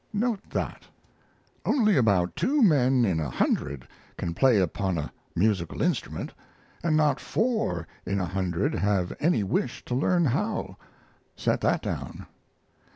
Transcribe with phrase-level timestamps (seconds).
[0.13, 0.87] Note that.
[1.63, 6.33] Only about two men in a hundred can play upon a musical instrument,
[6.81, 10.75] and not four in a hundred have any wish to learn how.
[11.35, 12.25] Set that down.